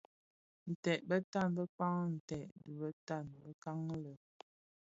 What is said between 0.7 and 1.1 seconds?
Nted